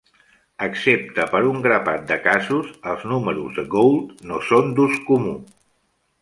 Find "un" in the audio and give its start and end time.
1.49-1.59